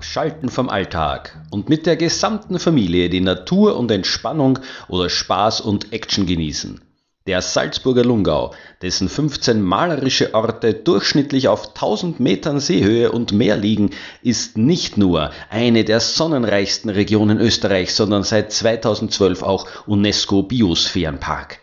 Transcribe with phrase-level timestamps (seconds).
[0.00, 5.92] Abschalten vom Alltag und mit der gesamten Familie die Natur und Entspannung oder Spaß und
[5.92, 6.80] Action genießen.
[7.26, 13.90] Der Salzburger Lungau, dessen 15 malerische Orte durchschnittlich auf 1000 Metern Seehöhe und mehr liegen,
[14.22, 21.58] ist nicht nur eine der sonnenreichsten Regionen Österreichs, sondern seit 2012 auch UNESCO Biosphärenpark.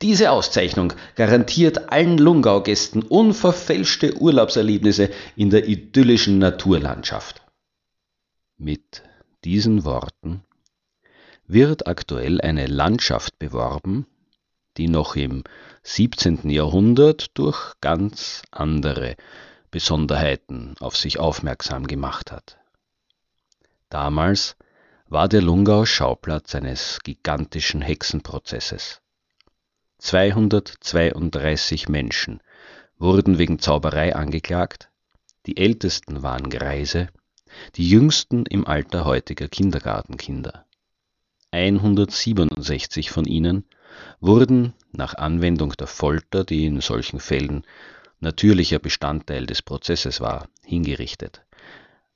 [0.00, 7.39] Diese Auszeichnung garantiert allen Lungau-Gästen unverfälschte Urlaubserlebnisse in der idyllischen Naturlandschaft.
[8.62, 9.02] Mit
[9.42, 10.44] diesen Worten
[11.46, 14.06] wird aktuell eine Landschaft beworben,
[14.76, 15.44] die noch im
[15.82, 16.50] 17.
[16.50, 19.16] Jahrhundert durch ganz andere
[19.70, 22.58] Besonderheiten auf sich aufmerksam gemacht hat.
[23.88, 24.56] Damals
[25.08, 29.00] war der Lungau Schauplatz eines gigantischen Hexenprozesses.
[30.00, 32.42] 232 Menschen
[32.98, 34.90] wurden wegen Zauberei angeklagt,
[35.46, 37.08] die ältesten waren Greise,
[37.76, 40.66] die jüngsten im Alter heutiger Kindergartenkinder.
[41.52, 43.64] 167 von ihnen
[44.20, 47.64] wurden nach Anwendung der Folter, die in solchen Fällen
[48.20, 51.44] natürlicher Bestandteil des Prozesses war, hingerichtet,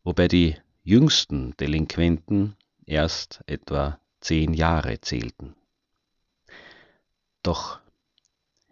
[0.04, 5.54] wobei die jüngsten Delinquenten erst etwa zehn Jahre zählten.
[7.42, 7.80] Doch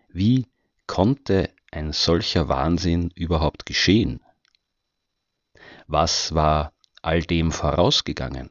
[0.08, 0.46] wie
[0.86, 4.20] konnte ein solcher Wahnsinn überhaupt geschehen?
[5.92, 6.72] Was war
[7.03, 8.48] all dem vorausgegangen?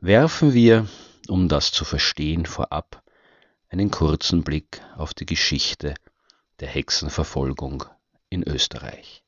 [0.00, 0.88] Werfen wir,
[1.28, 3.04] um das zu verstehen, vorab
[3.68, 5.94] einen kurzen Blick auf die Geschichte
[6.58, 7.84] der Hexenverfolgung
[8.28, 9.22] in Österreich.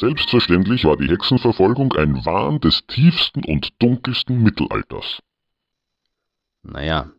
[0.00, 5.18] Selbstverständlich war die Hexenverfolgung ein Wahn des tiefsten und dunkelsten Mittelalters.
[6.62, 7.10] Naja,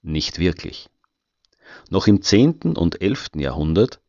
[0.00, 0.88] nicht wirklich.
[1.90, 2.74] Noch im 10.
[2.74, 3.32] und 11.
[3.34, 4.00] Jahrhundert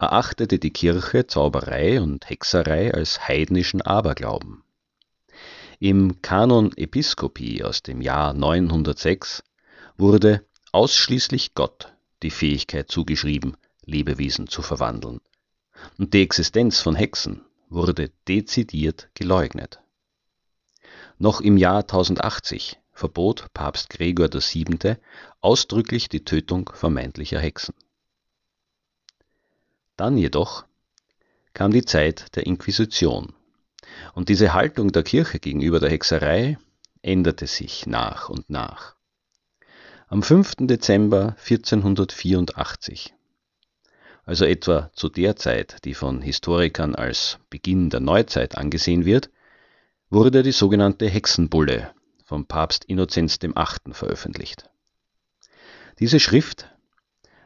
[0.00, 4.64] erachtete die Kirche Zauberei und Hexerei als heidnischen Aberglauben.
[5.78, 9.44] Im Kanon Episcopi aus dem Jahr 906
[9.96, 11.92] wurde ausschließlich Gott
[12.24, 15.20] die Fähigkeit zugeschrieben, Lebewesen zu verwandeln
[15.98, 19.80] und die Existenz von Hexen wurde dezidiert geleugnet.
[21.18, 24.96] Noch im Jahr 1080 verbot Papst Gregor VII.
[25.40, 27.74] ausdrücklich die Tötung vermeintlicher Hexen.
[29.96, 30.64] Dann jedoch
[31.54, 33.34] kam die Zeit der Inquisition
[34.14, 36.58] und diese Haltung der Kirche gegenüber der Hexerei
[37.02, 38.94] änderte sich nach und nach.
[40.08, 40.54] Am 5.
[40.60, 43.14] Dezember 1484
[44.28, 49.30] also etwa zu der Zeit, die von Historikern als Beginn der Neuzeit angesehen wird,
[50.10, 51.92] wurde die sogenannte Hexenbulle
[52.26, 53.54] vom Papst Innozenz VIII.
[53.92, 54.68] veröffentlicht.
[55.98, 56.68] Diese Schrift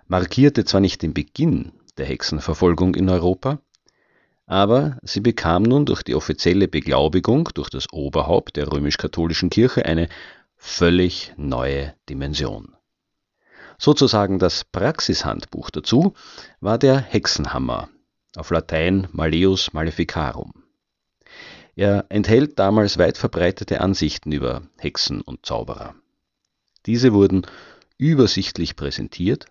[0.09, 3.61] markierte zwar nicht den Beginn der Hexenverfolgung in Europa,
[4.47, 10.09] aber sie bekam nun durch die offizielle Beglaubigung durch das Oberhaupt der römisch-katholischen Kirche eine
[10.57, 12.75] völlig neue Dimension.
[13.85, 16.15] Sozusagen das Praxishandbuch dazu
[16.61, 17.89] war der Hexenhammer,
[18.37, 20.53] auf Latein Malleus Maleficarum.
[21.75, 25.97] Er enthält damals weit verbreitete Ansichten über Hexen und Zauberer.
[26.87, 27.45] Diese wurden
[27.99, 29.47] übersichtlich präsentiert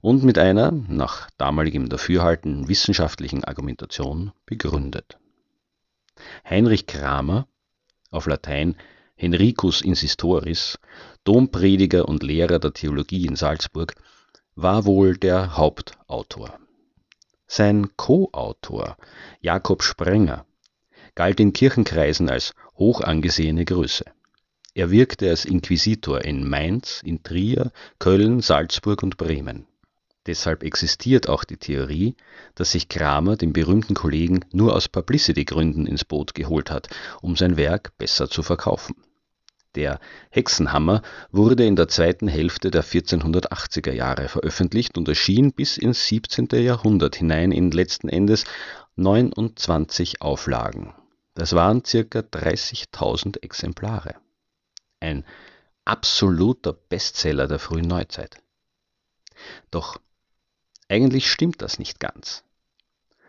[0.00, 5.18] und mit einer, nach damaligem Dafürhalten, wissenschaftlichen Argumentation begründet.
[6.50, 7.46] Heinrich Kramer,
[8.10, 8.74] auf Latein
[9.18, 10.78] Henricus Insistoris,
[11.24, 13.94] Domprediger und Lehrer der Theologie in Salzburg,
[14.54, 16.58] war wohl der Hauptautor.
[17.46, 18.96] Sein Co-Autor,
[19.40, 20.44] Jakob Sprenger,
[21.14, 24.04] galt in Kirchenkreisen als hoch angesehene Größe.
[24.74, 29.66] Er wirkte als Inquisitor in Mainz, in Trier, Köln, Salzburg und Bremen.
[30.26, 32.16] Deshalb existiert auch die Theorie,
[32.56, 36.88] dass sich Kramer den berühmten Kollegen nur aus Publicity-Gründen ins Boot geholt hat,
[37.22, 38.96] um sein Werk besser zu verkaufen.
[39.76, 40.00] Der
[40.30, 46.48] Hexenhammer wurde in der zweiten Hälfte der 1480er Jahre veröffentlicht und erschien bis ins 17.
[46.52, 48.44] Jahrhundert hinein in letzten Endes
[48.96, 50.94] 29 Auflagen.
[51.34, 54.14] Das waren circa 30.000 Exemplare.
[55.00, 55.24] Ein
[55.84, 58.38] absoluter Bestseller der frühen Neuzeit.
[59.70, 60.00] Doch
[60.88, 62.44] eigentlich stimmt das nicht ganz.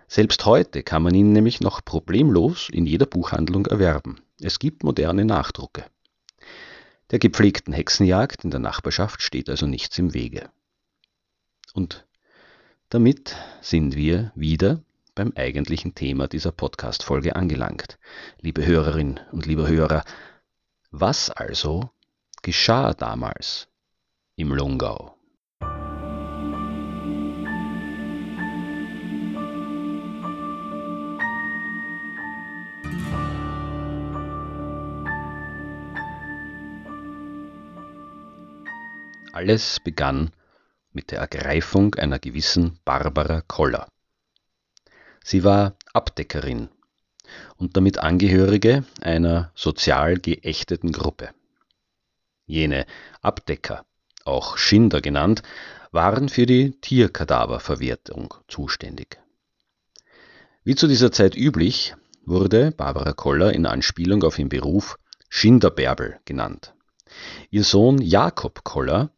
[0.08, 4.22] Selbst heute kann man ihn nämlich noch problemlos in jeder Buchhandlung erwerben.
[4.42, 5.86] Es gibt moderne Nachdrucke.
[7.12, 10.50] Der gepflegten Hexenjagd in der Nachbarschaft steht also nichts im Wege.
[11.74, 12.06] Und
[12.90, 14.82] damit sind wir wieder
[15.14, 17.98] beim eigentlichen Thema dieser Podcast-Folge angelangt.
[18.40, 20.04] Liebe Hörerin und lieber Hörer,
[20.92, 21.90] was also
[22.44, 23.68] geschah damals
[24.36, 25.17] im Lungau?
[39.38, 40.32] Alles begann
[40.94, 43.88] mit der Ergreifung einer gewissen Barbara Koller.
[45.24, 46.70] Sie war Abdeckerin
[47.56, 51.30] und damit Angehörige einer sozial geächteten Gruppe.
[52.48, 52.88] Jene
[53.22, 53.86] Abdecker,
[54.26, 55.44] auch Schinder genannt,
[55.92, 59.20] waren für die Tierkadaververwertung zuständig.
[60.64, 61.96] Wie zu dieser Zeit üblich,
[62.26, 64.98] wurde Barbara Koller in Anspielung auf ihren Beruf
[65.30, 66.74] Schinderbärbel genannt.
[67.52, 69.12] Ihr Sohn Jakob Koller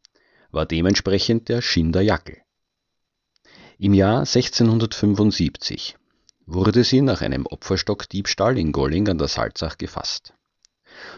[0.52, 2.38] war dementsprechend der Schinderjackel.
[3.78, 5.96] Im Jahr 1675
[6.46, 10.34] wurde sie nach einem Opferstockdiebstahl in Golling an der Salzach gefasst.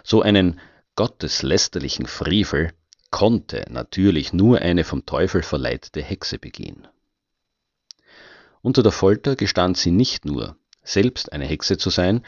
[0.04, 0.60] So einen
[0.96, 2.74] gotteslästerlichen Frevel
[3.10, 6.88] konnte natürlich nur eine vom Teufel verleitete Hexe begehen.
[8.62, 12.24] Unter der Folter gestand sie nicht nur, selbst eine Hexe zu sein,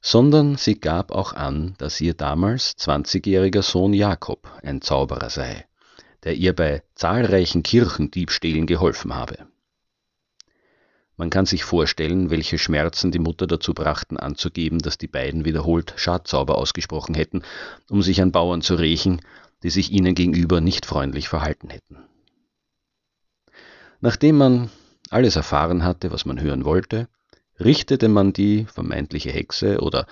[0.00, 5.66] sondern sie gab auch an, dass ihr damals zwanzigjähriger Sohn Jakob ein Zauberer sei
[6.24, 9.46] der ihr bei zahlreichen Kirchendiebstählen geholfen habe.
[11.16, 15.94] Man kann sich vorstellen, welche Schmerzen die Mutter dazu brachten anzugeben, dass die beiden wiederholt
[15.96, 17.42] Schadzauber ausgesprochen hätten,
[17.90, 19.20] um sich an Bauern zu rächen,
[19.62, 21.98] die sich ihnen gegenüber nicht freundlich verhalten hätten.
[24.00, 24.70] Nachdem man
[25.10, 27.08] alles erfahren hatte, was man hören wollte,
[27.60, 30.06] richtete man die vermeintliche Hexe oder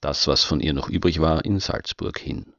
[0.00, 2.52] das, was von ihr noch übrig war, in Salzburg hin.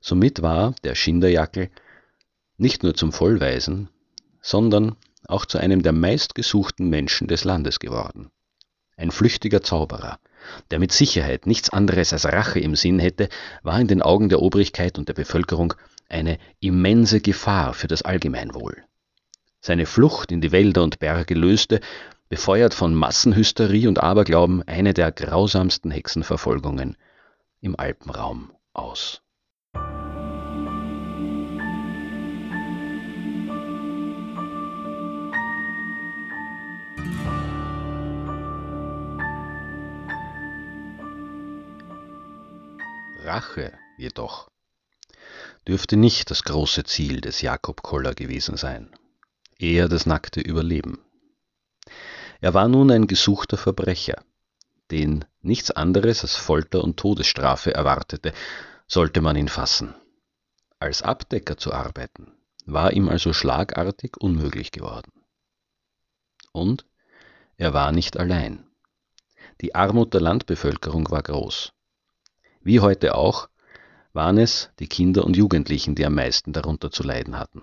[0.00, 1.70] Somit war der Schinderjackel
[2.56, 3.88] nicht nur zum Vollweisen,
[4.40, 4.96] sondern
[5.26, 8.30] auch zu einem der meistgesuchten Menschen des Landes geworden.
[8.96, 10.18] Ein flüchtiger Zauberer,
[10.70, 13.28] der mit Sicherheit nichts anderes als Rache im Sinn hätte,
[13.62, 15.74] war in den Augen der Obrigkeit und der Bevölkerung
[16.08, 18.84] eine immense Gefahr für das Allgemeinwohl.
[19.60, 21.80] Seine Flucht in die Wälder und Berge löste,
[22.28, 26.96] befeuert von Massenhysterie und Aberglauben, eine der grausamsten Hexenverfolgungen
[27.60, 29.22] im Alpenraum aus.
[43.28, 44.50] Rache jedoch
[45.66, 48.90] dürfte nicht das große Ziel des Jakob Koller gewesen sein,
[49.58, 50.98] eher das nackte Überleben.
[52.40, 54.24] Er war nun ein gesuchter Verbrecher,
[54.90, 58.32] den nichts anderes als Folter und Todesstrafe erwartete,
[58.86, 59.94] sollte man ihn fassen.
[60.78, 62.32] Als Abdecker zu arbeiten,
[62.64, 65.12] war ihm also schlagartig unmöglich geworden.
[66.52, 66.86] Und
[67.58, 68.66] er war nicht allein.
[69.60, 71.72] Die Armut der Landbevölkerung war groß.
[72.68, 73.48] Wie heute auch
[74.12, 77.62] waren es die Kinder und Jugendlichen, die am meisten darunter zu leiden hatten.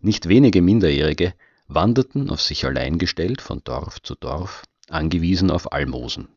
[0.00, 1.34] Nicht wenige Minderjährige
[1.66, 6.28] wanderten auf sich allein gestellt von Dorf zu Dorf, angewiesen auf Almosen.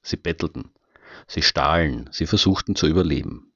[0.00, 0.70] Sie bettelten,
[1.26, 3.52] sie stahlen, sie versuchten zu überleben.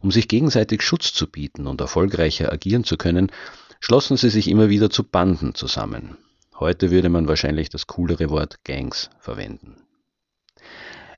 [0.00, 3.32] Um sich gegenseitig Schutz zu bieten und erfolgreicher agieren zu können,
[3.80, 6.18] schlossen sie sich immer wieder zu Banden zusammen.
[6.54, 9.82] Heute würde man wahrscheinlich das coolere Wort Gangs verwenden.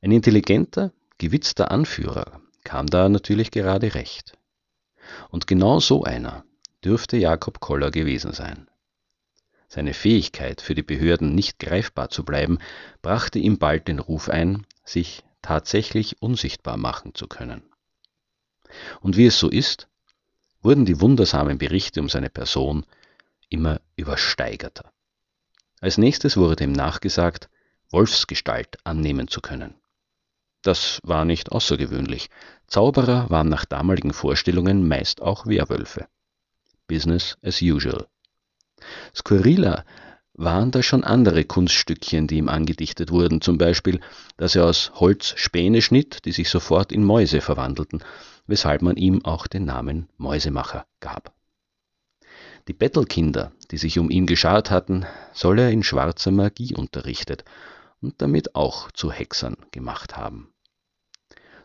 [0.04, 4.36] Ein intelligenter, gewitzter Anführer kam da natürlich gerade recht.
[5.30, 6.44] Und genau so einer
[6.84, 8.68] dürfte Jakob Koller gewesen sein.
[9.66, 12.58] Seine Fähigkeit, für die Behörden nicht greifbar zu bleiben,
[13.00, 17.62] brachte ihm bald den Ruf ein, sich tatsächlich unsichtbar machen zu können.
[19.00, 19.88] Und wie es so ist,
[20.60, 22.84] wurden die wundersamen Berichte um seine Person
[23.48, 24.92] immer übersteigerter.
[25.80, 27.48] Als nächstes wurde ihm nachgesagt,
[27.88, 29.80] Wolfsgestalt annehmen zu können.
[30.64, 32.30] Das war nicht außergewöhnlich.
[32.68, 36.06] Zauberer waren nach damaligen Vorstellungen meist auch Werwölfe.
[36.88, 38.06] Business as usual.
[39.14, 39.84] Skurriler
[40.32, 44.00] waren da schon andere Kunststückchen, die ihm angedichtet wurden, zum Beispiel,
[44.38, 48.02] dass er aus Holz Späne schnitt, die sich sofort in Mäuse verwandelten,
[48.46, 51.34] weshalb man ihm auch den Namen Mäusemacher gab.
[52.68, 55.04] Die Bettelkinder, die sich um ihn geschart hatten,
[55.34, 57.44] soll er in schwarzer Magie unterrichtet
[58.00, 60.53] und damit auch zu Hexern gemacht haben.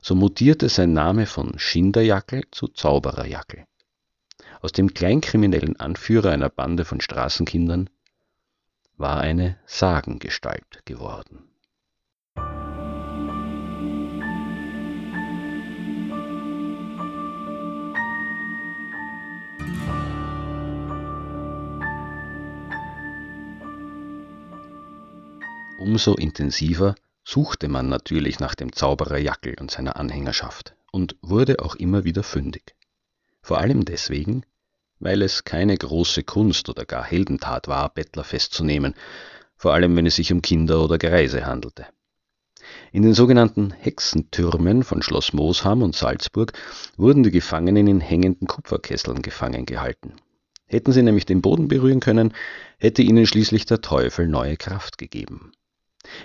[0.02, 3.66] So mutierte sein Name von Schinderjackel zu Zaubererjackel.
[4.62, 7.90] Aus dem kleinkriminellen Anführer einer Bande von Straßenkindern
[8.98, 11.46] war eine Sagengestalt geworden.
[25.78, 26.96] Umso intensiver
[27.30, 32.24] suchte man natürlich nach dem Zauberer Jackel und seiner Anhängerschaft und wurde auch immer wieder
[32.24, 32.76] fündig.
[33.44, 34.44] Vor allem deswegen,
[34.98, 38.96] weil es keine große Kunst oder gar Heldentat war, Bettler festzunehmen,
[39.58, 41.86] vor allem wenn es sich um Kinder oder Greise handelte.
[42.92, 46.54] In den sogenannten Hexentürmen von Schloss Moosham und Salzburg
[46.98, 50.14] wurden die Gefangenen in hängenden Kupferkesseln gefangen gehalten.
[50.66, 52.34] Hätten sie nämlich den Boden berühren können,
[52.80, 55.52] hätte ihnen schließlich der Teufel neue Kraft gegeben.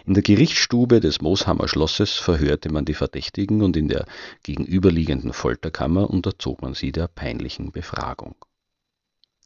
[0.07, 4.07] In der Gerichtsstube des Mooshammer Schlosses verhörte man die Verdächtigen und in der
[4.45, 8.37] gegenüberliegenden Folterkammer unterzog man sie der peinlichen Befragung.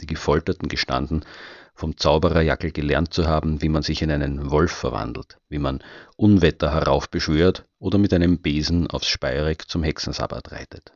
[0.00, 1.25] Die Gefolterten gestanden,
[1.75, 5.82] vom Zaubererjackel gelernt zu haben, wie man sich in einen Wolf verwandelt, wie man
[6.16, 10.92] Unwetter heraufbeschwört oder mit einem Besen aufs Speyereck zum Hexensabbat reitet.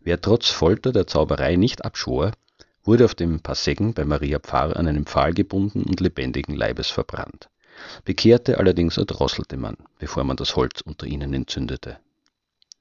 [0.00, 2.32] Wer trotz Folter der Zauberei nicht abschwor,
[2.82, 7.48] wurde auf dem Passeggen bei Maria Pfarr an einen Pfahl gebunden und lebendigen Leibes verbrannt.
[8.04, 11.98] Bekehrte allerdings erdrosselte man, bevor man das Holz unter ihnen entzündete.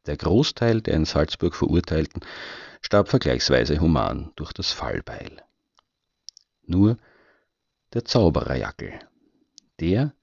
[0.06, 2.22] Der Großteil der in Salzburg Verurteilten
[2.82, 5.42] starb vergleichsweise human durch das Fallbeil.
[6.66, 6.98] Nur
[7.94, 9.00] der Zaubererjackel,
[9.80, 10.14] der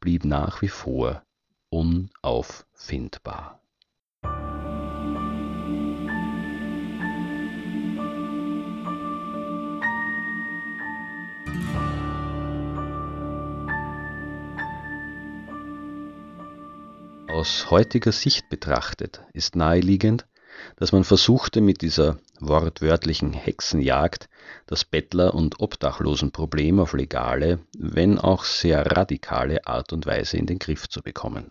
[0.00, 1.22] blieb nach wie vor
[1.68, 3.60] unauffindbar.
[17.36, 20.24] Aus heutiger Sicht betrachtet ist naheliegend,
[20.76, 24.30] dass man versuchte mit dieser wortwörtlichen Hexenjagd
[24.66, 30.58] das Bettler- und Obdachlosenproblem auf legale, wenn auch sehr radikale Art und Weise in den
[30.58, 31.50] Griff zu bekommen.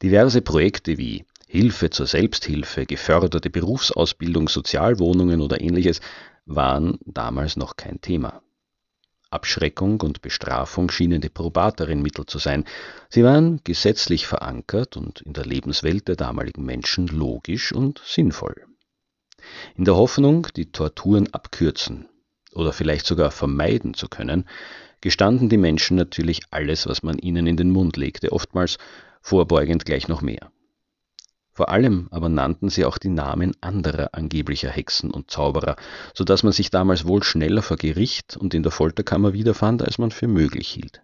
[0.00, 6.00] Diverse Projekte wie Hilfe zur Selbsthilfe, geförderte Berufsausbildung, Sozialwohnungen oder ähnliches
[6.46, 8.40] waren damals noch kein Thema.
[9.30, 12.64] Abschreckung und Bestrafung schienen die probateren Mittel zu sein.
[13.08, 18.64] Sie waren gesetzlich verankert und in der Lebenswelt der damaligen Menschen logisch und sinnvoll.
[19.76, 22.08] In der Hoffnung, die Torturen abkürzen
[22.54, 24.48] oder vielleicht sogar vermeiden zu können,
[25.00, 28.78] gestanden die Menschen natürlich alles, was man ihnen in den Mund legte, oftmals
[29.20, 30.50] vorbeugend gleich noch mehr.
[31.58, 35.74] Vor allem aber nannten sie auch die Namen anderer angeblicher Hexen und Zauberer,
[36.14, 39.98] so dass man sich damals wohl schneller vor Gericht und in der Folterkammer wiederfand, als
[39.98, 41.02] man für möglich hielt.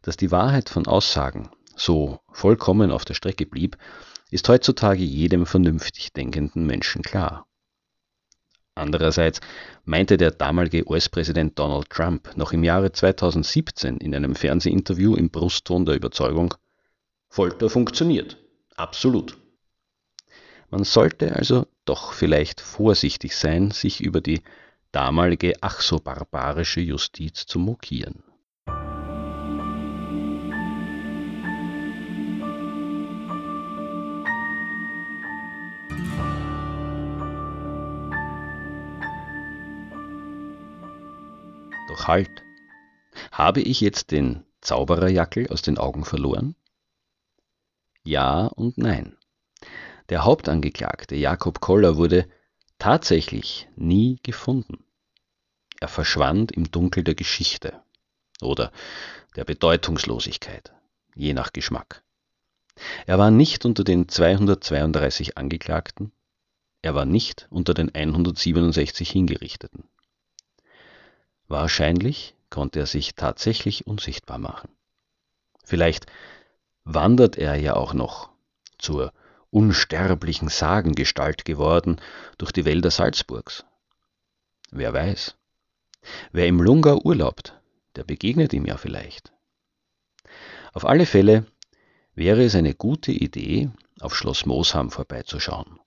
[0.00, 3.76] Dass die Wahrheit von Aussagen so vollkommen auf der Strecke blieb,
[4.30, 7.46] ist heutzutage jedem vernünftig denkenden Menschen klar.
[8.74, 9.40] Andererseits
[9.84, 15.84] meinte der damalige US-Präsident Donald Trump noch im Jahre 2017 in einem Fernsehinterview im Brustton
[15.84, 16.54] der Überzeugung,
[17.28, 18.38] Folter funktioniert.
[18.80, 19.36] Absolut.
[20.70, 24.42] Man sollte also doch vielleicht vorsichtig sein, sich über die
[24.90, 28.22] damalige ach so barbarische Justiz zu mokieren.
[41.90, 42.30] Doch halt,
[43.30, 46.54] habe ich jetzt den Zaubererjackel aus den Augen verloren?
[48.02, 49.16] Ja und nein.
[50.08, 52.28] Der Hauptangeklagte Jakob Koller wurde
[52.78, 54.84] tatsächlich nie gefunden.
[55.80, 57.82] Er verschwand im Dunkel der Geschichte
[58.40, 58.72] oder
[59.36, 60.72] der Bedeutungslosigkeit,
[61.14, 62.02] je nach Geschmack.
[63.06, 66.12] Er war nicht unter den 232 Angeklagten,
[66.82, 69.84] er war nicht unter den 167 Hingerichteten.
[71.48, 74.70] Wahrscheinlich konnte er sich tatsächlich unsichtbar machen.
[75.64, 76.06] Vielleicht
[76.84, 78.30] wandert er ja auch noch
[78.78, 79.12] zur
[79.50, 82.00] unsterblichen Sagengestalt geworden
[82.38, 83.64] durch die Wälder Salzburgs.
[84.70, 85.36] Wer weiß.
[86.32, 87.60] Wer im Lungau urlaubt,
[87.96, 89.32] der begegnet ihm ja vielleicht.
[90.72, 91.46] Auf alle Fälle
[92.14, 93.70] wäre es eine gute Idee,
[94.00, 95.80] auf Schloss Moosham vorbeizuschauen.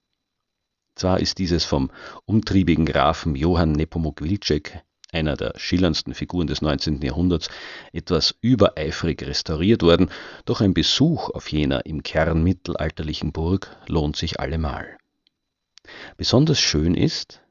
[0.95, 1.89] Zwar ist dieses vom
[2.25, 4.83] umtriebigen Grafen Johann Nepomuk Wilczek,
[5.13, 7.01] einer der schillerndsten Figuren des 19.
[7.01, 7.49] Jahrhunderts,
[7.91, 10.09] etwas übereifrig restauriert worden,
[10.45, 14.97] doch ein Besuch auf jener im Kern mittelalterlichen Burg lohnt sich allemal.
[16.17, 17.41] Besonders schön ist,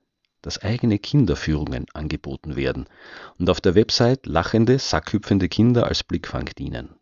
[0.40, 2.86] dass eigene Kinderführungen angeboten werden
[3.38, 6.96] und auf der Website lachende, sackhüpfende Kinder als Blickfang dienen.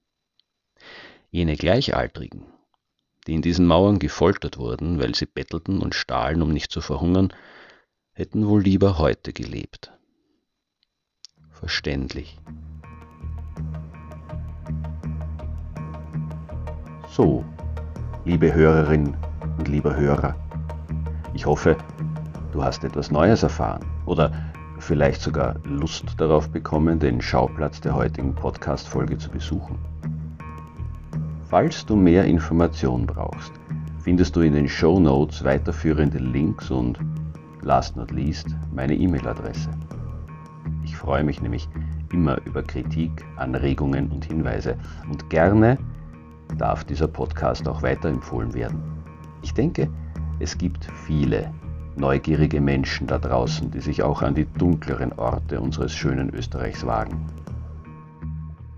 [1.31, 2.47] Jene Gleichaltrigen,
[3.27, 7.33] die in diesen Mauern gefoltert wurden, weil sie bettelten und stahlen, um nicht zu verhungern,
[8.13, 9.93] hätten wohl lieber heute gelebt.
[11.61, 12.39] Verständlich.
[17.07, 17.45] So,
[18.25, 19.15] liebe Hörerin
[19.59, 20.35] und lieber Hörer,
[21.35, 21.77] ich hoffe,
[22.53, 24.33] du hast etwas Neues erfahren oder
[24.79, 29.79] vielleicht sogar Lust darauf bekommen, den Schauplatz der heutigen Podcast-Folge zu besuchen.
[31.51, 33.53] Falls du mehr Informationen brauchst,
[33.99, 36.99] findest du in den Show Notes weiterführende Links und,
[37.61, 39.69] last not least, meine E-Mail-Adresse.
[41.01, 41.67] Ich freue mich nämlich
[42.13, 44.77] immer über Kritik, Anregungen und Hinweise
[45.11, 45.79] und gerne
[46.59, 48.83] darf dieser Podcast auch weiterempfohlen werden.
[49.41, 49.89] Ich denke,
[50.41, 51.55] es gibt viele
[51.97, 57.25] neugierige Menschen da draußen, die sich auch an die dunkleren Orte unseres schönen Österreichs wagen.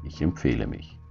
[0.04, 1.01] Ich empfehle mich.